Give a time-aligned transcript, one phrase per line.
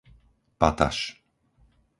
[0.59, 0.97] Pataš